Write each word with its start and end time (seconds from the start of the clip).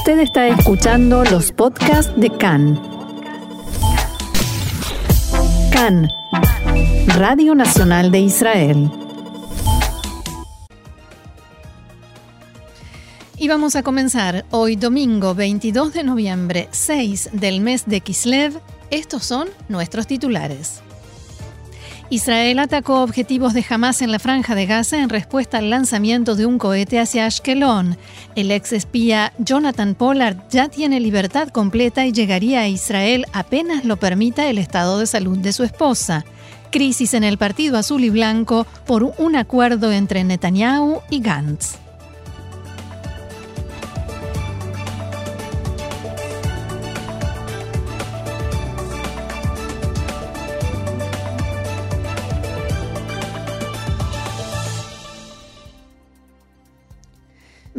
Usted 0.00 0.20
está 0.20 0.48
escuchando 0.48 1.24
los 1.24 1.52
podcasts 1.52 2.10
de 2.16 2.30
CAN. 2.30 2.80
CAN, 5.70 6.08
Radio 7.18 7.54
Nacional 7.54 8.10
de 8.10 8.20
Israel. 8.20 8.90
Y 13.36 13.48
vamos 13.48 13.76
a 13.76 13.82
comenzar 13.82 14.46
hoy 14.50 14.76
domingo 14.76 15.34
22 15.34 15.92
de 15.92 16.02
noviembre, 16.02 16.68
6 16.70 17.28
del 17.34 17.60
mes 17.60 17.84
de 17.84 18.00
Kislev. 18.00 18.58
Estos 18.90 19.26
son 19.26 19.50
nuestros 19.68 20.06
titulares. 20.06 20.80
Israel 22.12 22.58
atacó 22.58 23.02
objetivos 23.02 23.54
de 23.54 23.64
Hamas 23.70 24.02
en 24.02 24.10
la 24.10 24.18
franja 24.18 24.56
de 24.56 24.66
Gaza 24.66 25.00
en 25.00 25.08
respuesta 25.08 25.58
al 25.58 25.70
lanzamiento 25.70 26.34
de 26.34 26.44
un 26.44 26.58
cohete 26.58 26.98
hacia 26.98 27.24
Ashkelon. 27.24 27.96
El 28.34 28.50
ex 28.50 28.72
espía 28.72 29.32
Jonathan 29.38 29.94
Pollard 29.94 30.36
ya 30.50 30.68
tiene 30.68 30.98
libertad 30.98 31.50
completa 31.50 32.06
y 32.06 32.12
llegaría 32.12 32.62
a 32.62 32.68
Israel 32.68 33.26
apenas 33.32 33.84
lo 33.84 33.96
permita 33.96 34.50
el 34.50 34.58
estado 34.58 34.98
de 34.98 35.06
salud 35.06 35.38
de 35.38 35.52
su 35.52 35.62
esposa. 35.62 36.24
Crisis 36.72 37.14
en 37.14 37.22
el 37.22 37.38
partido 37.38 37.78
azul 37.78 38.02
y 38.02 38.10
blanco 38.10 38.66
por 38.86 39.04
un 39.04 39.36
acuerdo 39.36 39.92
entre 39.92 40.24
Netanyahu 40.24 41.02
y 41.10 41.20
Gantz. 41.20 41.78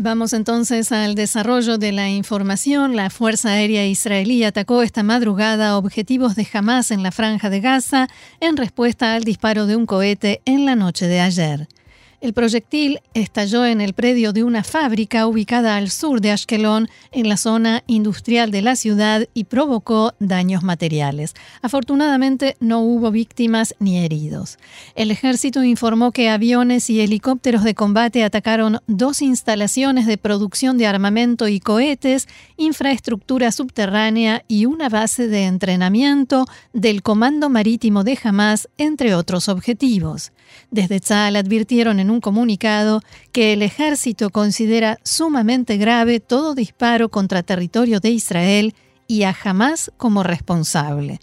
Vamos 0.04 0.34
entonces 0.34 0.92
al 0.92 1.14
desarrollo 1.14 1.78
de 1.78 1.92
la 1.92 2.10
información. 2.10 2.96
La 2.96 3.12
Fuerza 3.12 3.50
Aérea 3.50 3.86
Israelí 3.86 4.44
atacó 4.44 4.82
esta 4.82 5.04
madrugada 5.04 5.78
objetivos 5.78 6.36
de 6.36 6.48
Hamas 6.52 6.90
en 6.90 7.04
la 7.04 7.12
franja 7.12 7.52
de 7.52 7.60
Gaza 7.60 8.08
en 8.40 8.58
respuesta 8.58 9.14
al 9.14 9.24
disparo 9.24 9.68
de 9.68 9.76
un 9.76 9.86
cohete 9.86 10.42
en 10.46 10.66
la 10.66 10.76
noche 10.76 11.06
de 11.06 11.20
ayer. 11.20 11.68
El 12.22 12.34
proyectil 12.34 13.00
estalló 13.16 13.66
en 13.66 13.82
el 13.82 13.94
predio 13.94 14.32
de 14.32 14.44
una 14.44 14.64
fábrica 14.64 15.26
ubicada 15.26 15.76
al 15.76 15.90
sur 15.90 16.22
de 16.22 16.30
Ashkelon, 16.30 16.88
en 17.12 17.28
la 17.28 17.36
zona 17.36 17.84
industrial 17.88 18.52
de 18.52 18.62
la 18.62 18.76
ciudad, 18.76 19.28
y 19.34 19.46
provocó 19.46 20.14
daños 20.20 20.62
materiales. 20.62 21.34
Afortunadamente 21.64 22.58
no 22.60 22.82
hubo 22.82 23.10
víctimas 23.10 23.74
ni 23.80 23.98
heridos. 23.98 24.60
El 24.94 25.10
ejército 25.10 25.64
informó 25.64 26.12
que 26.12 26.30
aviones 26.30 26.92
y 26.92 27.02
helicópteros 27.02 27.64
de 27.64 27.74
combate 27.74 28.24
atacaron 28.24 28.82
dos 28.86 29.24
instalaciones 29.24 30.06
de 30.06 30.20
producción 30.20 30.78
de 30.78 30.86
armamento 30.86 31.48
y 31.48 31.60
cohetes, 31.60 32.28
infraestructura 32.56 33.52
subterránea 33.52 34.46
y 34.48 34.68
una 34.68 34.90
base 34.90 35.28
de 35.28 35.46
entrenamiento 35.46 36.46
del 36.72 37.02
Comando 37.02 37.50
Marítimo 37.50 38.04
de 38.04 38.20
Hamas, 38.24 38.70
entre 38.78 39.16
otros 39.16 39.50
objetivos. 39.50 40.32
Desde 40.70 41.00
Tzal 41.00 41.36
advirtieron 41.36 42.00
en 42.00 42.11
un 42.12 42.22
comunicado 42.22 43.02
que 43.32 43.54
el 43.54 43.62
ejército 43.62 44.30
considera 44.30 45.00
sumamente 45.04 45.78
grave 45.78 46.20
todo 46.20 46.54
disparo 46.54 47.10
contra 47.10 47.44
territorio 47.44 48.00
de 48.00 48.10
Israel 48.10 48.76
y 49.08 49.24
a 49.24 49.36
Hamas 49.44 49.92
como 49.98 50.24
responsable. 50.24 51.20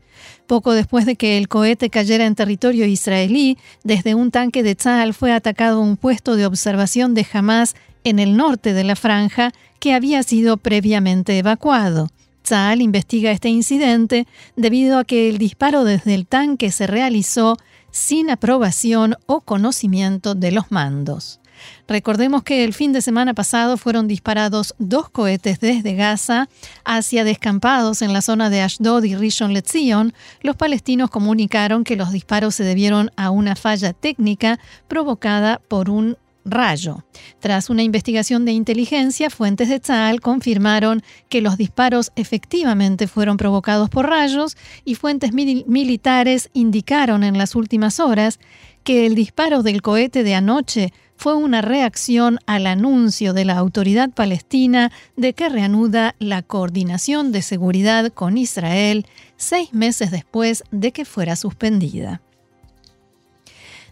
Poco 0.47 0.73
después 0.73 1.07
de 1.07 1.17
que 1.17 1.39
el 1.39 1.49
cohete 1.49 1.91
cayera 1.91 2.27
en 2.27 2.35
territorio 2.35 2.87
israelí, 2.87 3.59
desde 3.85 4.15
un 4.15 4.31
tanque 4.31 4.63
de 4.63 4.75
Tzal 4.75 5.15
fue 5.15 5.33
atacado 5.33 5.81
un 5.81 5.97
puesto 5.97 6.37
de 6.37 6.47
observación 6.47 7.15
de 7.15 7.27
Hamas 7.33 7.77
en 8.05 8.19
el 8.19 8.37
norte 8.37 8.73
de 8.73 8.85
la 8.85 8.97
franja 8.97 9.53
que 9.79 9.95
había 9.95 10.23
sido 10.23 10.57
previamente 10.57 11.39
evacuado. 11.39 12.09
Tzal 12.43 12.81
investiga 12.81 13.31
este 13.31 13.51
incidente 13.51 14.27
debido 14.57 14.99
a 14.99 15.05
que 15.05 15.29
el 15.29 15.39
disparo 15.39 15.85
desde 15.85 16.15
el 16.15 16.27
tanque 16.27 16.71
se 16.71 16.87
realizó 16.87 17.57
sin 17.91 18.31
aprobación 18.31 19.17
o 19.27 19.41
conocimiento 19.41 20.35
de 20.35 20.53
los 20.53 20.71
mandos. 20.71 21.41
Recordemos 21.87 22.43
que 22.43 22.65
el 22.65 22.75
fin 22.75 22.93
de 22.93 23.03
semana 23.03 23.35
pasado 23.35 23.77
fueron 23.77 24.07
disparados 24.07 24.75
dos 24.79 25.11
cohetes 25.11 25.61
desde 25.61 25.95
Gaza 25.95 26.49
hacia 26.85 27.25
descampados 27.25 28.03
en 28.03 28.13
la 28.13 28.23
zona 28.23 28.51
de 28.51 28.61
Ashdod 28.63 29.05
y 29.05 29.17
Rishon 29.17 29.53
LeZion. 29.53 30.13
Los 30.41 30.57
palestinos 30.57 31.11
comunicaron 31.11 31.85
que 31.85 31.97
los 31.97 32.13
disparos 32.13 32.55
se 32.55 32.65
debieron 32.65 33.11
a 33.17 33.31
una 33.31 33.57
falla 33.57 33.93
técnica 33.93 34.59
provocada 34.87 35.61
por 35.69 35.91
un 35.91 36.17
rayo. 36.51 37.05
Tras 37.41 37.71
una 37.71 37.83
investigación 37.83 38.45
de 38.45 38.53
inteligencia, 38.53 39.31
fuentes 39.31 39.69
de 39.69 39.81
Tzal 39.81 40.21
confirmaron 40.21 41.03
que 41.29 41.41
los 41.41 41.57
disparos 41.57 42.13
efectivamente 42.17 43.07
fueron 43.07 43.37
provocados 43.37 43.91
por 43.91 44.09
rayos 44.09 44.57
y 44.85 44.95
fuentes 44.95 45.33
militares 45.33 46.51
indicaron 46.53 47.25
en 47.25 47.39
las 47.39 47.55
últimas 47.55 48.01
horas 48.01 48.39
que 48.85 49.07
el 49.07 49.15
disparo 49.15 49.63
del 49.63 49.83
cohete 49.83 50.23
de 50.23 50.35
anoche 50.35 50.93
fue 51.19 51.35
una 51.35 51.63
reacción 51.63 52.39
al 52.47 52.67
anuncio 52.67 53.33
de 53.33 53.45
la 53.45 53.59
autoridad 53.59 54.11
palestina 54.11 54.93
de 55.17 55.35
que 55.35 55.49
reanuda 55.49 56.15
la 56.21 56.43
coordinación 56.43 57.33
de 57.33 57.43
seguridad 57.43 58.13
con 58.13 58.39
Israel 58.39 59.05
seis 59.37 59.75
meses 59.75 60.11
después 60.11 60.63
de 60.71 60.93
que 60.93 61.05
fuera 61.05 61.35
suspendida. 61.35 62.23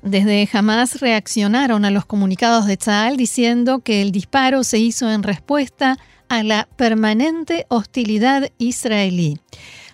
Desde 0.07 0.49
Hamas 0.53 1.01
reaccionaron 1.01 1.85
a 1.85 1.91
los 1.91 2.07
comunicados 2.07 2.67
de 2.67 2.77
Tzal 2.77 3.17
diciendo 3.17 3.81
que 3.81 4.03
el 4.03 4.13
disparo 4.13 4.63
se 4.63 4.79
hizo 4.79 5.11
en 5.11 5.25
respuesta 5.25 5.99
a 6.29 6.45
la 6.45 6.69
permanente 6.77 7.67
hostilidad 7.71 8.53
israelí. 8.57 9.41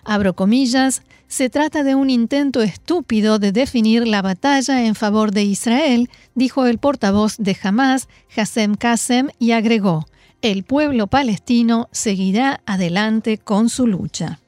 Abro 0.03 0.35
comillas, 0.35 1.01
se 1.27 1.49
trata 1.49 1.81
de 1.81 1.95
un 1.95 2.11
intento 2.11 2.61
estúpido 2.61 3.39
de 3.39 3.51
definir 3.51 4.07
la 4.07 4.21
batalla 4.21 4.85
en 4.85 4.93
favor 4.93 5.31
de 5.31 5.45
Israel, 5.45 6.11
dijo 6.35 6.67
el 6.67 6.77
portavoz 6.77 7.37
de 7.39 7.57
Hamas, 7.63 8.07
Hassem 8.37 8.75
Qasem, 8.75 9.29
y 9.39 9.53
agregó, 9.53 10.05
el 10.43 10.63
pueblo 10.63 11.07
palestino 11.07 11.89
seguirá 11.91 12.61
adelante 12.67 13.39
con 13.39 13.67
su 13.67 13.87
lucha. 13.87 14.42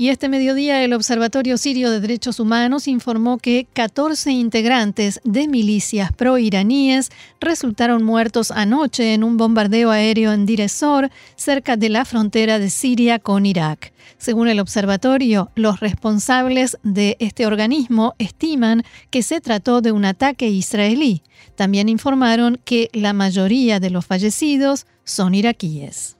Y 0.00 0.10
este 0.10 0.28
mediodía 0.28 0.84
el 0.84 0.92
Observatorio 0.92 1.58
Sirio 1.58 1.90
de 1.90 1.98
Derechos 1.98 2.38
Humanos 2.38 2.86
informó 2.86 3.38
que 3.38 3.66
14 3.72 4.30
integrantes 4.30 5.20
de 5.24 5.48
milicias 5.48 6.12
pro-iraníes 6.12 7.10
resultaron 7.40 8.04
muertos 8.04 8.52
anoche 8.52 9.12
en 9.12 9.24
un 9.24 9.36
bombardeo 9.36 9.90
aéreo 9.90 10.32
en 10.32 10.46
Diresor, 10.46 11.10
cerca 11.34 11.76
de 11.76 11.88
la 11.88 12.04
frontera 12.04 12.60
de 12.60 12.70
Siria 12.70 13.18
con 13.18 13.44
Irak. 13.44 13.92
Según 14.18 14.46
el 14.46 14.60
observatorio, 14.60 15.50
los 15.56 15.80
responsables 15.80 16.78
de 16.84 17.16
este 17.18 17.46
organismo 17.46 18.14
estiman 18.18 18.84
que 19.10 19.24
se 19.24 19.40
trató 19.40 19.80
de 19.80 19.90
un 19.90 20.04
ataque 20.04 20.46
israelí. 20.46 21.24
También 21.56 21.88
informaron 21.88 22.60
que 22.64 22.88
la 22.92 23.12
mayoría 23.14 23.80
de 23.80 23.90
los 23.90 24.06
fallecidos 24.06 24.86
son 25.02 25.34
iraquíes 25.34 26.17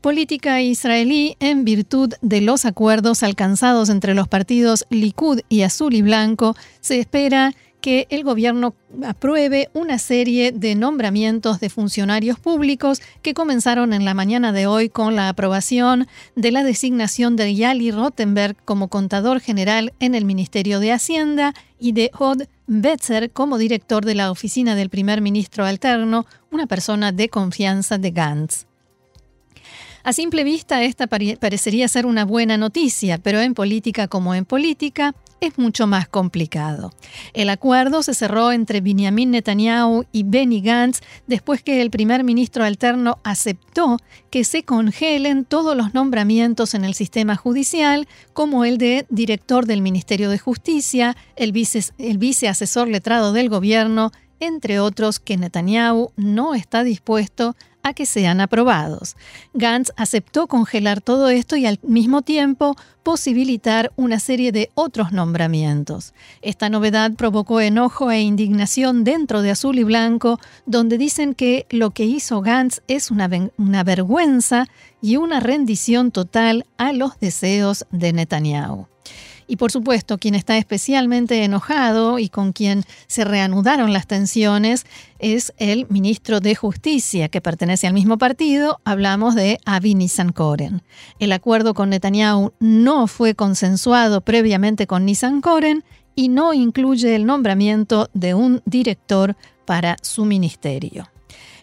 política 0.00 0.60
israelí 0.60 1.36
en 1.40 1.64
virtud 1.64 2.14
de 2.22 2.40
los 2.40 2.64
acuerdos 2.64 3.22
alcanzados 3.22 3.88
entre 3.88 4.14
los 4.14 4.28
partidos 4.28 4.86
Likud 4.90 5.40
y 5.48 5.62
Azul 5.62 5.94
y 5.94 6.02
Blanco, 6.02 6.56
se 6.80 6.98
espera 6.98 7.54
que 7.86 8.08
el 8.10 8.24
gobierno 8.24 8.74
apruebe 9.04 9.70
una 9.72 9.98
serie 9.98 10.50
de 10.50 10.74
nombramientos 10.74 11.60
de 11.60 11.70
funcionarios 11.70 12.36
públicos 12.40 13.00
que 13.22 13.32
comenzaron 13.32 13.92
en 13.92 14.04
la 14.04 14.12
mañana 14.12 14.50
de 14.50 14.66
hoy 14.66 14.88
con 14.88 15.14
la 15.14 15.28
aprobación 15.28 16.08
de 16.34 16.50
la 16.50 16.64
designación 16.64 17.36
de 17.36 17.54
Yali 17.54 17.92
Rottenberg 17.92 18.56
como 18.64 18.88
contador 18.88 19.38
general 19.38 19.92
en 20.00 20.16
el 20.16 20.24
Ministerio 20.24 20.80
de 20.80 20.90
Hacienda 20.90 21.54
y 21.78 21.92
de 21.92 22.10
Hod 22.18 22.42
Betzer 22.66 23.30
como 23.30 23.56
director 23.56 24.04
de 24.04 24.16
la 24.16 24.32
oficina 24.32 24.74
del 24.74 24.90
primer 24.90 25.20
ministro 25.20 25.64
alterno, 25.64 26.26
una 26.50 26.66
persona 26.66 27.12
de 27.12 27.28
confianza 27.28 27.98
de 27.98 28.10
Gantz. 28.10 28.65
A 30.06 30.12
simple 30.12 30.44
vista, 30.44 30.84
esta 30.84 31.08
parecería 31.08 31.88
ser 31.88 32.06
una 32.06 32.24
buena 32.24 32.56
noticia, 32.56 33.18
pero 33.18 33.40
en 33.40 33.54
política 33.54 34.06
como 34.06 34.36
en 34.36 34.44
política, 34.44 35.16
es 35.40 35.58
mucho 35.58 35.88
más 35.88 36.06
complicado. 36.06 36.92
El 37.34 37.50
acuerdo 37.50 38.04
se 38.04 38.14
cerró 38.14 38.52
entre 38.52 38.80
Benjamin 38.80 39.32
Netanyahu 39.32 40.04
y 40.12 40.22
Benny 40.22 40.60
Gantz 40.60 41.00
después 41.26 41.60
que 41.64 41.82
el 41.82 41.90
primer 41.90 42.22
ministro 42.22 42.62
alterno 42.62 43.18
aceptó 43.24 43.96
que 44.30 44.44
se 44.44 44.62
congelen 44.62 45.44
todos 45.44 45.76
los 45.76 45.92
nombramientos 45.92 46.74
en 46.74 46.84
el 46.84 46.94
sistema 46.94 47.34
judicial, 47.34 48.06
como 48.32 48.64
el 48.64 48.78
de 48.78 49.06
director 49.10 49.66
del 49.66 49.82
Ministerio 49.82 50.30
de 50.30 50.38
Justicia, 50.38 51.16
el, 51.34 51.50
vice, 51.50 51.80
el 51.98 52.18
viceasesor 52.18 52.86
letrado 52.86 53.32
del 53.32 53.48
gobierno, 53.48 54.12
entre 54.38 54.78
otros 54.78 55.18
que 55.18 55.36
Netanyahu 55.36 56.12
no 56.16 56.54
está 56.54 56.84
dispuesto 56.84 57.56
a 57.86 57.94
que 57.94 58.04
sean 58.04 58.40
aprobados. 58.40 59.14
Gantz 59.54 59.92
aceptó 59.96 60.48
congelar 60.48 61.00
todo 61.00 61.28
esto 61.28 61.54
y 61.54 61.66
al 61.66 61.78
mismo 61.84 62.22
tiempo 62.22 62.74
posibilitar 63.04 63.92
una 63.94 64.18
serie 64.18 64.50
de 64.50 64.70
otros 64.74 65.12
nombramientos. 65.12 66.12
Esta 66.42 66.68
novedad 66.68 67.12
provocó 67.12 67.60
enojo 67.60 68.10
e 68.10 68.20
indignación 68.20 69.04
dentro 69.04 69.40
de 69.40 69.52
Azul 69.52 69.78
y 69.78 69.84
Blanco, 69.84 70.40
donde 70.66 70.98
dicen 70.98 71.34
que 71.34 71.66
lo 71.70 71.90
que 71.90 72.06
hizo 72.06 72.40
Gantz 72.40 72.80
es 72.88 73.12
una, 73.12 73.30
una 73.56 73.84
vergüenza 73.84 74.66
y 75.00 75.16
una 75.16 75.38
rendición 75.38 76.10
total 76.10 76.66
a 76.78 76.92
los 76.92 77.20
deseos 77.20 77.86
de 77.92 78.12
Netanyahu. 78.12 78.88
Y 79.46 79.56
por 79.56 79.70
supuesto, 79.70 80.18
quien 80.18 80.34
está 80.34 80.58
especialmente 80.58 81.44
enojado 81.44 82.18
y 82.18 82.28
con 82.28 82.52
quien 82.52 82.82
se 83.06 83.24
reanudaron 83.24 83.92
las 83.92 84.06
tensiones 84.06 84.86
es 85.18 85.52
el 85.58 85.86
ministro 85.88 86.40
de 86.40 86.54
Justicia, 86.54 87.28
que 87.28 87.40
pertenece 87.40 87.86
al 87.86 87.94
mismo 87.94 88.18
partido. 88.18 88.80
Hablamos 88.84 89.34
de 89.34 89.58
Avi 89.64 89.94
Nissan-Koren. 89.94 90.82
El 91.18 91.32
acuerdo 91.32 91.74
con 91.74 91.90
Netanyahu 91.90 92.52
no 92.58 93.06
fue 93.06 93.34
consensuado 93.34 94.20
previamente 94.20 94.86
con 94.86 95.06
Nissan-Koren 95.06 95.84
y 96.14 96.28
no 96.28 96.52
incluye 96.52 97.14
el 97.14 97.26
nombramiento 97.26 98.08
de 98.14 98.34
un 98.34 98.62
director 98.64 99.36
para 99.64 99.96
su 100.02 100.24
ministerio. 100.24 101.08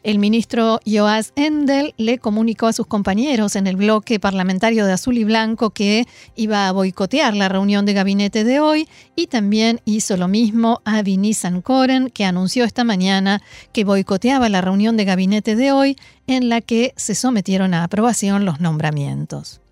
El 0.03 0.19
ministro 0.19 0.81
Joas 0.85 1.31
Endel 1.37 1.93
le 1.97 2.17
comunicó 2.17 2.67
a 2.67 2.73
sus 2.73 2.85
compañeros 2.85 3.55
en 3.55 3.67
el 3.67 3.77
bloque 3.77 4.19
parlamentario 4.19 4.85
de 4.85 4.91
Azul 4.91 5.17
y 5.17 5.23
Blanco 5.23 5.69
que 5.69 6.05
iba 6.35 6.67
a 6.67 6.73
boicotear 6.73 7.33
la 7.33 7.47
reunión 7.47 7.85
de 7.85 7.93
gabinete 7.93 8.43
de 8.43 8.59
hoy 8.59 8.89
y 9.15 9.27
también 9.27 9.79
hizo 9.85 10.17
lo 10.17 10.27
mismo 10.27 10.81
a 10.83 11.01
Vinisan 11.03 11.61
Koren, 11.61 12.09
que 12.09 12.25
anunció 12.25 12.65
esta 12.65 12.83
mañana 12.83 13.41
que 13.71 13.85
boicoteaba 13.85 14.49
la 14.49 14.59
reunión 14.59 14.97
de 14.97 15.05
gabinete 15.05 15.55
de 15.55 15.71
hoy 15.71 15.95
en 16.27 16.49
la 16.49 16.59
que 16.59 16.93
se 16.97 17.15
sometieron 17.15 17.73
a 17.73 17.85
aprobación 17.85 18.43
los 18.43 18.59
nombramientos 18.59 19.62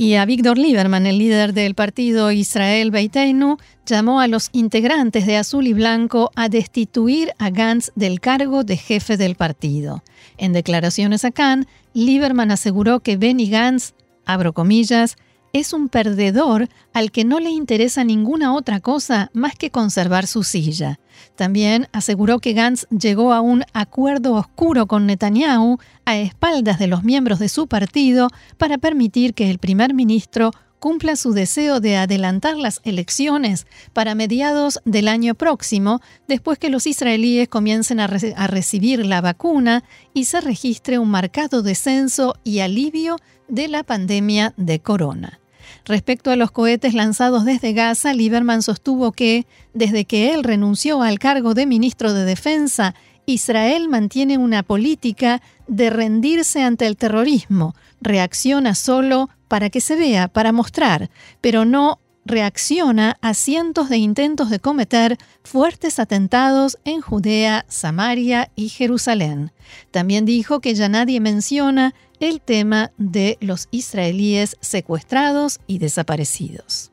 y 0.00 0.14
a 0.14 0.24
Víctor 0.24 0.56
Lieberman, 0.56 1.04
el 1.04 1.18
líder 1.18 1.52
del 1.52 1.74
partido 1.74 2.32
Israel 2.32 2.90
Beiteinu, 2.90 3.58
llamó 3.84 4.20
a 4.20 4.28
los 4.28 4.48
integrantes 4.52 5.26
de 5.26 5.36
Azul 5.36 5.66
y 5.66 5.74
Blanco 5.74 6.30
a 6.36 6.48
destituir 6.48 7.34
a 7.36 7.50
Gantz 7.50 7.92
del 7.96 8.18
cargo 8.18 8.64
de 8.64 8.78
jefe 8.78 9.18
del 9.18 9.34
partido. 9.34 10.02
En 10.38 10.54
declaraciones 10.54 11.26
a 11.26 11.30
Cannes, 11.32 11.66
Lieberman 11.92 12.50
aseguró 12.50 13.00
que 13.00 13.18
Benny 13.18 13.50
Gantz, 13.50 13.92
abro 14.24 14.54
comillas, 14.54 15.16
es 15.52 15.74
un 15.74 15.90
perdedor 15.90 16.70
al 16.94 17.12
que 17.12 17.26
no 17.26 17.38
le 17.38 17.50
interesa 17.50 18.02
ninguna 18.02 18.54
otra 18.54 18.80
cosa 18.80 19.30
más 19.34 19.54
que 19.54 19.70
conservar 19.70 20.26
su 20.26 20.44
silla. 20.44 20.98
También 21.36 21.88
aseguró 21.92 22.38
que 22.38 22.52
Gantz 22.52 22.86
llegó 22.90 23.32
a 23.32 23.40
un 23.40 23.64
acuerdo 23.72 24.34
oscuro 24.34 24.86
con 24.86 25.06
Netanyahu 25.06 25.78
a 26.04 26.16
espaldas 26.16 26.78
de 26.78 26.86
los 26.86 27.04
miembros 27.04 27.38
de 27.38 27.48
su 27.48 27.66
partido 27.66 28.28
para 28.58 28.78
permitir 28.78 29.34
que 29.34 29.50
el 29.50 29.58
primer 29.58 29.94
ministro 29.94 30.52
cumpla 30.80 31.14
su 31.14 31.32
deseo 31.32 31.78
de 31.78 31.96
adelantar 31.96 32.56
las 32.56 32.80
elecciones 32.84 33.66
para 33.92 34.16
mediados 34.16 34.80
del 34.84 35.06
año 35.06 35.34
próximo, 35.34 36.00
después 36.26 36.58
que 36.58 36.70
los 36.70 36.86
israelíes 36.86 37.48
comiencen 37.48 38.00
a, 38.00 38.06
recibir 38.08 39.06
la 39.06 39.20
vacuna 39.20 39.84
y 40.14 40.24
se 40.24 40.40
registre 40.40 40.98
un 40.98 41.10
marcado 41.10 41.62
descenso 41.62 42.34
y 42.42 42.60
alivio 42.60 43.16
de 43.48 43.68
la 43.68 43.84
pandemia 43.84 44.54
de 44.56 44.80
corona. 44.80 45.40
Respecto 45.84 46.30
a 46.30 46.36
los 46.36 46.50
cohetes 46.50 46.94
lanzados 46.94 47.44
desde 47.44 47.72
Gaza, 47.72 48.12
Lieberman 48.12 48.62
sostuvo 48.62 49.12
que, 49.12 49.46
desde 49.74 50.04
que 50.04 50.32
él 50.32 50.44
renunció 50.44 51.02
al 51.02 51.18
cargo 51.18 51.54
de 51.54 51.66
ministro 51.66 52.12
de 52.12 52.24
Defensa, 52.24 52.94
Israel 53.26 53.88
mantiene 53.88 54.38
una 54.38 54.62
política 54.62 55.40
de 55.68 55.90
rendirse 55.90 56.62
ante 56.62 56.86
el 56.86 56.96
terrorismo, 56.96 57.74
reacciona 58.00 58.74
solo 58.74 59.30
para 59.48 59.70
que 59.70 59.80
se 59.80 59.96
vea, 59.96 60.28
para 60.28 60.52
mostrar, 60.52 61.10
pero 61.40 61.64
no 61.64 62.00
reacciona 62.24 63.16
a 63.20 63.34
cientos 63.34 63.88
de 63.88 63.96
intentos 63.98 64.50
de 64.50 64.60
cometer 64.60 65.16
fuertes 65.42 65.98
atentados 65.98 66.78
en 66.84 67.00
Judea, 67.00 67.64
Samaria 67.68 68.50
y 68.56 68.68
Jerusalén. 68.68 69.52
También 69.90 70.24
dijo 70.26 70.60
que 70.60 70.74
ya 70.74 70.88
nadie 70.88 71.20
menciona 71.20 71.94
el 72.20 72.40
tema 72.40 72.92
de 72.98 73.38
los 73.40 73.68
israelíes 73.70 74.56
secuestrados 74.60 75.58
y 75.66 75.78
desaparecidos. 75.78 76.92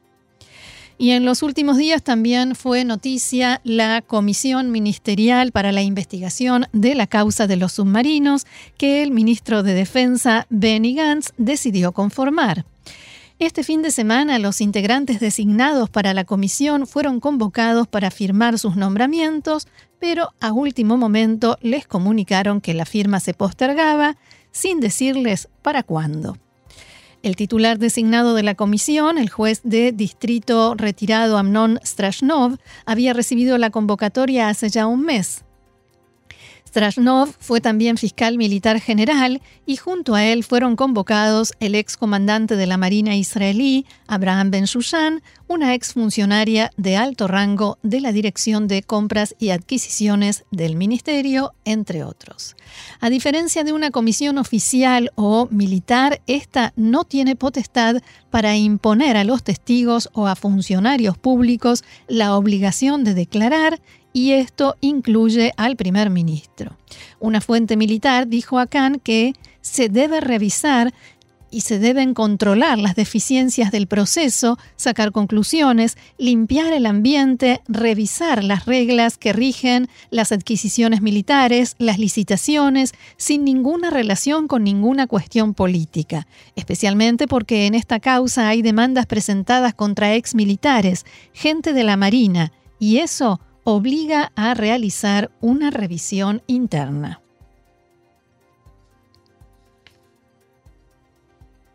Y 1.00 1.12
en 1.12 1.26
los 1.26 1.44
últimos 1.44 1.78
días 1.78 2.02
también 2.02 2.56
fue 2.56 2.84
noticia 2.84 3.62
la 3.64 4.02
Comisión 4.02 4.72
Ministerial 4.72 5.52
para 5.52 5.72
la 5.72 5.84
Investigación 5.84 6.66
de 6.74 6.96
la 6.96 7.06
Causa 7.06 7.46
de 7.46 7.56
los 7.56 7.74
Submarinos 7.74 8.48
que 8.78 9.04
el 9.04 9.12
ministro 9.12 9.62
de 9.62 9.76
Defensa 9.76 10.48
Benny 10.50 10.96
Gantz 10.96 11.34
decidió 11.38 11.92
conformar. 11.92 12.66
Este 13.38 13.64
fin 13.64 13.84
de 13.84 13.92
semana 13.92 14.40
los 14.40 14.62
integrantes 14.62 15.20
designados 15.20 15.92
para 15.92 16.16
la 16.16 16.24
comisión 16.24 16.88
fueron 16.88 17.20
convocados 17.20 17.88
para 17.88 18.10
firmar 18.10 18.58
sus 18.58 18.76
nombramientos, 18.76 19.68
pero 20.00 20.30
a 20.40 20.52
último 20.52 20.98
momento 20.98 21.60
les 21.62 21.86
comunicaron 21.86 22.60
que 22.60 22.74
la 22.74 22.86
firma 22.86 23.20
se 23.20 23.36
postergaba 23.36 24.18
sin 24.57 24.80
decirles 24.80 25.50
para 25.62 25.83
cuándo. 25.83 26.38
El 27.21 27.36
titular 27.36 27.77
designado 27.77 28.33
de 28.33 28.44
la 28.44 28.56
comisión, 28.56 29.18
el 29.18 29.30
juez 29.30 29.62
de 29.63 29.92
distrito 29.92 30.74
retirado 30.75 31.38
Amnon 31.38 31.80
Strashnov, 31.83 32.57
había 32.86 33.13
recibido 33.13 33.57
la 33.57 33.69
convocatoria 33.69 34.50
hace 34.50 34.69
ya 34.69 34.88
un 34.88 35.01
mes. 35.01 35.44
Strashnov 36.78 37.30
fue 37.40 37.60
también 37.60 37.98
fiscal 37.98 38.38
militar 38.38 38.80
general 38.80 39.42
y 39.66 39.78
junto 39.78 40.14
a 40.14 40.24
él 40.26 40.44
fueron 40.44 40.76
convocados 40.76 41.54
el 41.60 41.74
ex 41.74 41.98
comandante 41.98 42.56
de 42.56 42.68
la 42.68 42.78
Marina 42.78 43.16
israelí, 43.16 43.88
Abraham 44.06 44.52
Ben 44.52 44.66
Shushan, 44.66 45.24
una 45.48 45.74
ex 45.74 45.94
funcionaria 45.94 46.70
de 46.78 46.96
alto 46.96 47.28
rango 47.28 47.80
de 47.82 48.00
la 48.00 48.12
Dirección 48.12 48.68
de 48.68 48.84
Compras 48.84 49.34
y 49.40 49.50
Adquisiciones 49.50 50.46
del 50.52 50.76
Ministerio, 50.76 51.56
entre 51.66 52.04
otros. 52.04 52.56
A 53.00 53.10
diferencia 53.10 53.64
de 53.64 53.74
una 53.74 53.90
comisión 53.90 54.38
oficial 54.38 55.12
o 55.16 55.48
militar, 55.50 56.22
esta 56.28 56.74
no 56.76 57.06
tiene 57.06 57.36
potestad 57.36 58.04
para 58.30 58.56
imponer 58.56 59.18
a 59.18 59.24
los 59.24 59.44
testigos 59.44 60.10
o 60.14 60.28
a 60.28 60.36
funcionarios 60.36 61.18
públicos 61.18 61.84
la 62.08 62.36
obligación 62.36 63.04
de 63.04 63.16
declarar 63.16 63.82
y 64.18 64.31
esto 64.31 64.75
incluye 64.81 65.54
al 65.58 65.75
primer 65.75 66.10
ministro. 66.10 66.75
Una 67.19 67.40
fuente 67.40 67.78
militar 67.78 68.28
dijo 68.28 68.58
a 68.58 68.66
Khan 68.66 69.00
que 69.00 69.34
se 69.62 69.90
debe 69.90 70.22
revisar 70.22 70.92
y 71.52 71.62
se 71.62 71.78
deben 71.78 72.16
controlar 72.16 72.80
las 72.80 72.96
deficiencias 72.96 73.72
del 73.72 73.86
proceso, 73.86 74.58
sacar 74.75 75.12
conclusiones, 75.12 76.00
limpiar 76.18 76.74
el 76.74 76.88
ambiente, 76.88 77.62
revisar 77.68 78.44
las 78.44 78.66
reglas 78.66 79.19
que 79.19 79.34
rigen 79.34 79.88
las 80.10 80.31
adquisiciones 80.31 81.04
militares, 81.04 81.75
las 81.78 82.00
licitaciones, 82.00 82.95
sin 83.18 83.45
ninguna 83.45 83.92
relación 83.92 84.47
con 84.47 84.64
ninguna 84.64 85.06
cuestión 85.06 85.54
política, 85.54 86.26
especialmente 86.56 87.28
porque 87.28 87.68
en 87.68 87.76
esta 87.76 88.00
causa 88.00 88.50
hay 88.50 88.64
demandas 88.64 89.06
presentadas 89.06 89.76
contra 89.76 90.16
ex 90.16 90.33
militares, 90.33 91.06
gente 91.33 91.71
de 91.71 91.83
la 91.83 91.97
Marina, 91.97 92.52
y 92.80 92.97
eso 92.97 93.40
obliga 93.69 94.31
a 94.38 94.54
realizar 94.54 95.30
una 95.42 95.71
revisión 95.71 96.42
interna. 96.47 97.21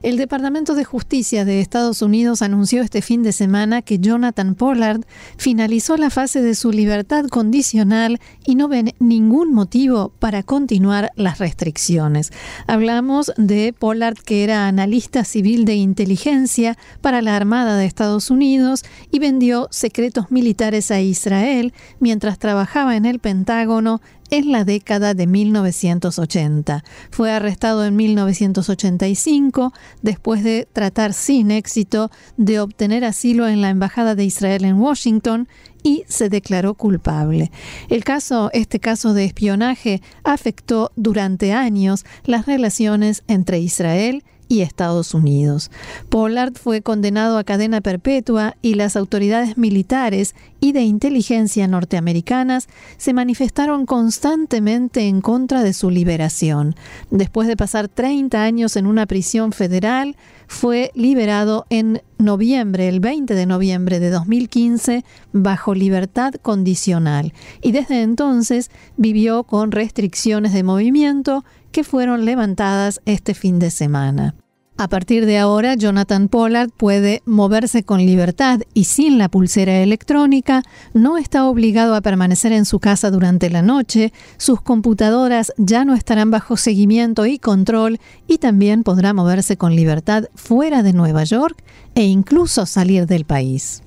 El 0.03 0.17
Departamento 0.17 0.75
de 0.75 0.83
Justicia 0.83 1.45
de 1.45 1.61
Estados 1.61 2.03
Unidos 2.03 2.43
anunció 2.43 2.83
este 2.83 3.03
fin 3.03 3.23
de 3.23 3.31
semana 3.31 3.83
que 3.83 4.01
Jonathan 4.01 4.57
Pollard 4.57 5.03
finalizó 5.37 5.97
la 5.97 6.11
fase 6.11 6.43
de 6.43 6.57
su 6.57 6.73
libertad 6.73 7.27
condicional 7.27 8.19
y 8.45 8.57
no 8.57 8.67
ven 8.67 8.95
ningún 8.99 9.55
motivo 9.55 10.13
para 10.19 10.43
continuar 10.43 11.13
las 11.15 11.39
restricciones. 11.39 12.33
Hablamos 12.67 13.33
de 13.37 13.73
Pollard, 13.79 14.17
que 14.17 14.43
era 14.43 14.67
analista 14.67 15.23
civil 15.23 15.65
de 15.65 15.77
inteligencia 15.77 16.77
para 17.01 17.23
la 17.23 17.37
Armada 17.37 17.77
de 17.77 17.87
Estados 17.87 18.29
Unidos 18.29 18.83
y 19.13 19.21
vendió 19.21 19.69
secretos 19.71 20.33
militares 20.33 20.91
a 20.91 21.01
Israel 21.01 21.73
mientras 22.01 22.41
trabajaba 22.41 22.97
en 22.97 23.07
el 23.07 23.21
Pentágono 23.21 24.01
en 24.33 24.51
la 24.51 24.65
década 24.65 25.13
de 25.13 25.27
1980. 25.27 26.85
Fue 27.11 27.31
arrestado 27.31 27.85
en 27.85 27.95
1985 27.95 29.75
después 30.01 30.43
de 30.43 30.67
tratar 30.73 31.13
sin 31.13 31.51
éxito 31.51 32.11
de 32.39 32.59
obtener 32.59 33.05
asilo 33.05 33.47
en 33.47 33.61
la 33.61 33.69
Embajada 33.69 34.15
de 34.15 34.25
Israel 34.25 34.65
en 34.65 34.81
Washington 34.81 35.49
y 35.83 36.05
se 36.09 36.31
declaró 36.31 36.75
culpable. 36.75 37.53
El 37.91 38.05
caso, 38.05 38.49
este 38.55 38.81
caso 38.81 39.13
de 39.13 39.27
espionaje 39.27 40.01
afectó 40.25 40.93
durante 40.97 41.53
años 41.53 42.07
las 42.25 42.47
relaciones 42.47 43.25
entre 43.29 43.61
Israel 43.61 44.25
y 44.53 44.61
Estados 44.61 45.15
Unidos. 45.15 45.71
Pollard 46.11 46.53
fue 46.59 46.83
condenado 46.83 47.39
a 47.39 47.45
cadena 47.45 47.81
perpetua 47.81 48.55
y 48.61 48.75
las 48.75 48.97
autoridades 48.97 49.57
militares 49.57 50.35
y 50.61 50.73
de 50.73 50.83
inteligencia 50.83 51.67
norteamericanas 51.67 52.69
se 52.99 53.15
manifestaron 53.15 53.87
constantemente 53.87 55.09
en 55.09 55.23
contra 55.23 55.63
de 55.63 55.73
su 55.73 55.89
liberación. 55.89 56.75
Después 57.11 57.49
de 57.49 57.57
pasar 57.57 57.89
30 57.89 58.43
años 58.43 58.77
en 58.77 58.85
una 58.85 59.07
prisión 59.07 59.53
federal, 59.53 60.17
fue 60.49 60.91
liberado 60.95 61.65
en 61.71 62.03
noviembre, 62.19 62.89
el 62.89 63.01
20 63.01 63.35
de 63.35 63.47
noviembre 63.47 64.01
de 64.01 64.11
2015, 64.11 65.03
bajo 65.33 65.75
libertad 65.75 66.35
condicional 66.35 67.33
y 67.63 67.73
desde 67.73 68.03
entonces 68.03 68.71
vivió 68.99 69.45
con 69.45 69.73
restricciones 69.73 70.53
de 70.53 70.63
movimiento 70.63 71.43
que 71.73 71.85
fueron 71.85 72.27
levantadas 72.27 73.01
este 73.07 73.33
fin 73.33 73.59
de 73.59 73.71
semana. 73.71 74.35
A 74.83 74.89
partir 74.89 75.27
de 75.27 75.39
ahora, 75.39 75.77
Jonathan 75.77 76.27
Pollard 76.27 76.71
puede 76.77 77.23
moverse 77.25 77.85
con 77.85 78.05
libertad 78.05 78.63
y 78.75 78.83
sin 78.83 79.17
la 79.17 79.29
pulsera 79.29 79.77
electrónica, 79.79 80.65
no 80.93 81.19
está 81.19 81.47
obligado 81.47 81.95
a 81.95 82.01
permanecer 82.01 82.51
en 82.51 82.65
su 82.65 82.81
casa 82.81 83.13
durante 83.13 83.49
la 83.49 83.63
noche, 83.63 84.13
sus 84.39 84.61
computadoras 84.61 85.53
ya 85.57 85.85
no 85.85 85.95
estarán 85.95 86.33
bajo 86.33 86.57
seguimiento 86.57 87.27
y 87.27 87.39
control 87.39 88.01
y 88.27 88.39
también 88.39 88.83
podrá 88.83 89.13
moverse 89.13 89.57
con 89.57 89.77
libertad 89.77 90.25
fuera 90.35 90.83
de 90.83 90.93
Nueva 90.93 91.23
York 91.23 91.63
e 91.95 92.03
incluso 92.03 92.67
salir 92.67 93.07
del 93.07 93.25
país. 93.25 93.85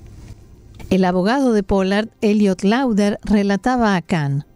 El 0.88 1.04
abogado 1.04 1.52
de 1.52 1.62
Pollard, 1.62 2.08
Elliot 2.22 2.62
Lauder, 2.64 3.18
relataba 3.22 3.96
a 3.96 4.00
Khan. 4.00 4.46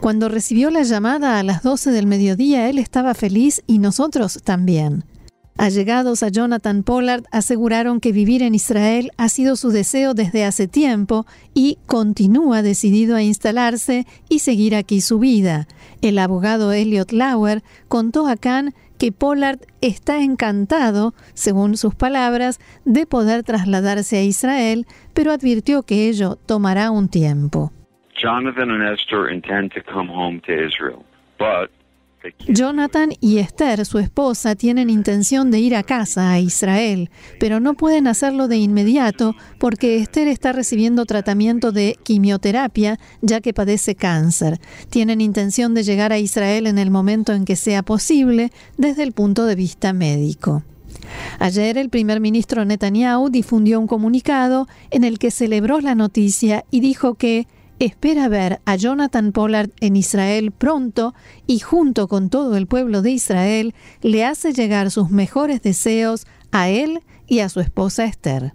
Cuando 0.00 0.30
recibió 0.30 0.70
la 0.70 0.82
llamada 0.82 1.38
a 1.38 1.42
las 1.42 1.62
12 1.62 1.90
del 1.90 2.06
mediodía, 2.06 2.70
él 2.70 2.78
estaba 2.78 3.12
feliz 3.12 3.62
y 3.66 3.78
nosotros 3.78 4.40
también. 4.42 5.04
Allegados 5.58 6.22
a 6.22 6.28
Jonathan 6.28 6.84
Pollard 6.84 7.24
aseguraron 7.32 8.00
que 8.00 8.12
vivir 8.12 8.42
en 8.42 8.54
Israel 8.54 9.10
ha 9.18 9.28
sido 9.28 9.56
su 9.56 9.68
deseo 9.68 10.14
desde 10.14 10.46
hace 10.46 10.68
tiempo 10.68 11.26
y 11.52 11.76
continúa 11.84 12.62
decidido 12.62 13.14
a 13.14 13.22
instalarse 13.22 14.06
y 14.30 14.38
seguir 14.38 14.74
aquí 14.74 15.02
su 15.02 15.18
vida. 15.18 15.68
El 16.00 16.18
abogado 16.18 16.72
Elliot 16.72 17.12
Lauer 17.12 17.62
contó 17.88 18.26
a 18.26 18.36
Khan 18.36 18.74
que 18.96 19.12
Pollard 19.12 19.60
está 19.82 20.22
encantado, 20.22 21.12
según 21.34 21.76
sus 21.76 21.94
palabras, 21.94 22.58
de 22.86 23.04
poder 23.04 23.42
trasladarse 23.42 24.16
a 24.16 24.22
Israel, 24.22 24.86
pero 25.12 25.30
advirtió 25.30 25.82
que 25.82 26.08
ello 26.08 26.36
tomará 26.46 26.90
un 26.90 27.08
tiempo. 27.08 27.70
Jonathan 28.20 28.70
and 28.70 28.82
Esther 28.82 29.30
intend 29.30 29.72
to 29.72 29.82
come 29.82 30.08
home 30.08 30.40
to 30.42 30.52
Israel, 30.52 31.04
Jonathan 32.48 33.12
y 33.20 33.38
Esther, 33.38 33.86
su 33.86 33.98
esposa, 33.98 34.54
tienen 34.54 34.90
intención 34.90 35.50
de 35.50 35.60
ir 35.60 35.74
a 35.74 35.82
casa, 35.82 36.30
a 36.30 36.38
Israel, 36.38 37.08
pero 37.38 37.60
no 37.60 37.72
pueden 37.74 38.06
hacerlo 38.06 38.46
de 38.46 38.58
inmediato 38.58 39.34
porque 39.58 39.96
Esther 39.96 40.28
está 40.28 40.52
recibiendo 40.52 41.06
tratamiento 41.06 41.72
de 41.72 41.98
quimioterapia 42.02 42.98
ya 43.22 43.40
que 43.40 43.54
padece 43.54 43.94
cáncer. 43.94 44.60
Tienen 44.90 45.22
intención 45.22 45.72
de 45.72 45.82
llegar 45.82 46.12
a 46.12 46.18
Israel 46.18 46.66
en 46.66 46.78
el 46.78 46.90
momento 46.90 47.32
en 47.32 47.46
que 47.46 47.56
sea 47.56 47.82
posible 47.82 48.50
desde 48.76 49.02
el 49.02 49.12
punto 49.12 49.46
de 49.46 49.54
vista 49.54 49.94
médico. 49.94 50.62
Ayer 51.38 51.78
el 51.78 51.88
primer 51.88 52.20
ministro 52.20 52.66
Netanyahu 52.66 53.30
difundió 53.30 53.80
un 53.80 53.86
comunicado 53.86 54.68
en 54.90 55.04
el 55.04 55.18
que 55.18 55.30
celebró 55.30 55.80
la 55.80 55.94
noticia 55.94 56.64
y 56.70 56.80
dijo 56.80 57.14
que 57.14 57.46
espera 57.80 58.28
ver 58.28 58.60
a 58.66 58.76
Jonathan 58.76 59.32
Pollard 59.32 59.70
en 59.80 59.96
Israel 59.96 60.52
pronto 60.52 61.14
y 61.46 61.58
junto 61.60 62.08
con 62.08 62.28
todo 62.28 62.56
el 62.56 62.66
pueblo 62.66 63.02
de 63.02 63.10
Israel 63.10 63.74
le 64.02 64.24
hace 64.24 64.52
llegar 64.52 64.90
sus 64.90 65.10
mejores 65.10 65.62
deseos 65.62 66.26
a 66.52 66.68
él 66.68 67.00
y 67.26 67.40
a 67.40 67.48
su 67.48 67.60
esposa 67.60 68.04
Esther. 68.04 68.52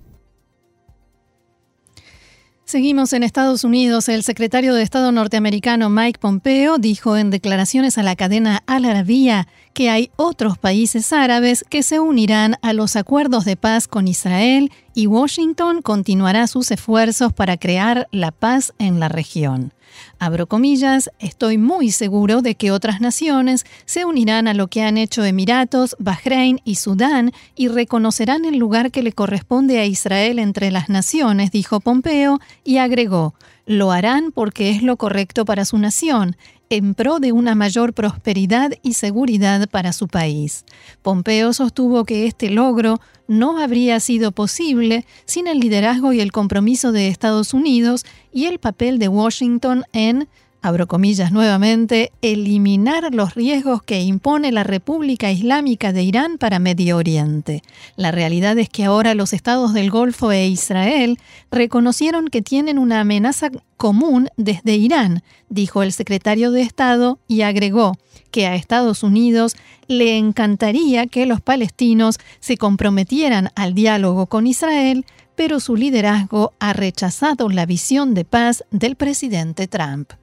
Seguimos 2.68 3.14
en 3.14 3.22
Estados 3.22 3.64
Unidos. 3.64 4.10
El 4.10 4.24
secretario 4.24 4.74
de 4.74 4.82
Estado 4.82 5.12
norteamericano 5.12 5.92
Mike 5.92 6.18
Pompeo 6.20 6.80
dijo 6.80 7.16
en 7.16 7.30
declaraciones 7.30 8.00
a 8.00 8.04
la 8.04 8.16
cadena 8.16 8.64
Al 8.66 8.86
Arabiya 8.86 9.48
que 9.74 9.92
hay 9.92 10.10
otros 10.16 10.58
países 10.58 11.14
árabes 11.14 11.64
que 11.70 11.84
se 11.84 12.00
unirán 12.00 12.56
a 12.64 12.74
los 12.74 12.96
acuerdos 12.96 13.46
de 13.46 13.56
paz 13.56 13.88
con 13.88 14.08
Israel 14.08 14.72
y 14.96 15.06
Washington 15.06 15.84
continuará 15.84 16.48
sus 16.48 16.72
esfuerzos 16.72 17.34
para 17.34 17.58
crear 17.58 18.08
la 18.10 18.32
paz 18.32 18.74
en 18.80 19.00
la 19.00 19.10
región. 19.10 19.72
Abro 20.20 20.48
comillas, 20.48 21.10
estoy 21.20 21.58
muy 21.58 21.92
seguro 21.92 22.42
de 22.42 22.56
que 22.56 22.72
otras 22.72 23.02
naciones 23.02 23.66
se 23.86 24.06
unirán 24.06 24.48
a 24.48 24.54
lo 24.54 24.68
que 24.68 24.84
han 24.84 24.98
hecho 24.98 25.24
Emiratos, 25.24 25.96
Bahrein 26.00 26.60
y 26.64 26.76
Sudán 26.76 27.32
y 27.56 27.68
reconocerán 27.68 28.46
el 28.46 28.58
lugar 28.58 28.92
que 28.92 29.04
le 29.04 29.12
corresponde 29.12 29.80
a 29.80 29.86
Israel 29.86 30.40
entre 30.40 30.72
las 30.72 30.90
naciones, 30.90 31.52
dijo 31.52 31.80
Pompeo, 31.80 32.40
y 32.64 32.78
agregó, 32.78 33.36
lo 33.66 33.92
harán 33.92 34.32
porque 34.32 34.70
es 34.70 34.84
lo 34.84 34.98
correcto 34.98 35.46
para 35.46 35.66
su 35.66 35.78
nación, 35.78 36.38
en 36.70 36.94
pro 36.94 37.20
de 37.20 37.32
una 37.32 37.56
mayor 37.56 37.94
prosperidad 37.94 38.74
y 38.82 38.94
seguridad 38.94 39.70
para 39.70 39.94
su 39.94 40.08
país. 40.08 40.66
Pompeo 41.02 41.54
sostuvo 41.54 42.06
que 42.06 42.26
este 42.26 42.50
logro 42.50 43.00
no 43.28 43.58
habría 43.58 44.00
sido 44.00 44.32
posible 44.32 45.06
sin 45.26 45.48
el 45.48 45.60
liderazgo 45.60 46.14
y 46.14 46.22
el 46.22 46.32
compromiso 46.32 46.92
de 46.92 47.08
Estados 47.08 47.54
Unidos 47.54 48.06
y 48.32 48.46
el 48.46 48.60
papel 48.60 49.00
de 49.00 49.08
Washington 49.08 49.84
en 49.94 50.28
abro 50.66 50.88
comillas 50.88 51.32
nuevamente, 51.32 52.12
eliminar 52.24 53.14
los 53.14 53.36
riesgos 53.36 53.84
que 53.84 54.02
impone 54.02 54.52
la 54.52 54.64
República 54.64 55.32
Islámica 55.32 55.94
de 55.94 56.02
Irán 56.02 56.40
para 56.40 56.58
Medio 56.58 56.98
Oriente. 56.98 57.62
La 57.96 58.12
realidad 58.12 58.58
es 58.58 58.70
que 58.70 58.84
ahora 58.84 59.14
los 59.14 59.32
estados 59.32 59.74
del 59.76 59.92
Golfo 59.92 60.32
e 60.32 60.48
Israel 60.48 61.20
reconocieron 61.52 62.30
que 62.30 62.42
tienen 62.42 62.80
una 62.80 63.02
amenaza 63.02 63.52
común 63.78 64.30
desde 64.38 64.76
Irán, 64.76 65.22
dijo 65.50 65.84
el 65.84 65.92
secretario 65.92 66.50
de 66.50 66.64
Estado 66.64 67.20
y 67.28 67.42
agregó 67.42 67.94
que 68.32 68.48
a 68.48 68.56
Estados 68.56 69.04
Unidos 69.04 69.56
le 69.88 70.18
encantaría 70.18 71.06
que 71.06 71.28
los 71.28 71.42
palestinos 71.42 72.18
se 72.40 72.58
comprometieran 72.58 73.50
al 73.56 73.76
diálogo 73.76 74.26
con 74.26 74.48
Israel, 74.48 75.06
pero 75.36 75.60
su 75.60 75.76
liderazgo 75.76 76.54
ha 76.60 76.74
rechazado 76.74 77.50
la 77.50 77.68
visión 77.68 78.16
de 78.16 78.26
paz 78.26 78.64
del 78.72 78.96
presidente 78.96 79.68
Trump. 79.68 80.14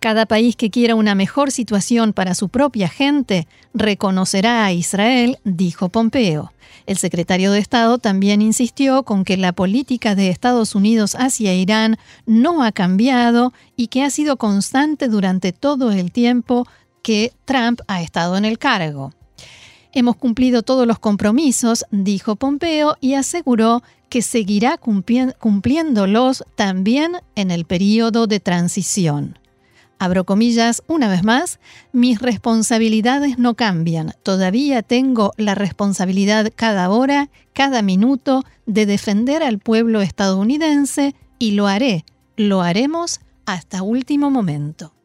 Cada 0.00 0.26
país 0.26 0.54
que 0.54 0.70
quiera 0.70 0.94
una 0.94 1.16
mejor 1.16 1.50
situación 1.50 2.12
para 2.12 2.34
su 2.34 2.48
propia 2.48 2.88
gente 2.88 3.48
reconocerá 3.74 4.64
a 4.64 4.72
Israel, 4.72 5.38
dijo 5.44 5.88
Pompeo. 5.88 6.52
El 6.86 6.98
secretario 6.98 7.50
de 7.50 7.58
Estado 7.58 7.98
también 7.98 8.40
insistió 8.40 9.02
con 9.02 9.24
que 9.24 9.36
la 9.36 9.52
política 9.52 10.14
de 10.14 10.28
Estados 10.28 10.74
Unidos 10.74 11.16
hacia 11.16 11.54
Irán 11.54 11.98
no 12.26 12.62
ha 12.62 12.70
cambiado 12.72 13.52
y 13.76 13.88
que 13.88 14.04
ha 14.04 14.10
sido 14.10 14.36
constante 14.36 15.08
durante 15.08 15.52
todo 15.52 15.90
el 15.90 16.12
tiempo 16.12 16.66
que 17.02 17.32
Trump 17.44 17.80
ha 17.88 18.00
estado 18.00 18.36
en 18.36 18.44
el 18.44 18.58
cargo. 18.58 19.12
Hemos 19.92 20.16
cumplido 20.16 20.62
todos 20.62 20.86
los 20.86 20.98
compromisos, 20.98 21.84
dijo 21.90 22.36
Pompeo, 22.36 22.96
y 23.00 23.14
aseguró 23.14 23.82
que 24.08 24.22
seguirá 24.22 24.78
cumpliéndolos 24.78 26.44
también 26.54 27.12
en 27.34 27.50
el 27.50 27.64
periodo 27.64 28.26
de 28.26 28.38
transición 28.40 29.38
abro 29.98 30.24
comillas, 30.24 30.82
una 30.86 31.08
vez 31.08 31.24
más, 31.24 31.60
mis 31.92 32.20
responsabilidades 32.20 33.38
no 33.38 33.54
cambian. 33.54 34.14
Todavía 34.22 34.82
tengo 34.82 35.32
la 35.36 35.54
responsabilidad 35.54 36.52
cada 36.54 36.90
hora, 36.90 37.30
cada 37.52 37.82
minuto, 37.82 38.44
de 38.66 38.86
defender 38.86 39.42
al 39.42 39.58
pueblo 39.58 40.00
estadounidense 40.00 41.14
y 41.38 41.52
lo 41.52 41.66
haré, 41.66 42.04
lo 42.36 42.62
haremos 42.62 43.20
hasta 43.46 43.82
último 43.82 44.30
momento. 44.30 44.97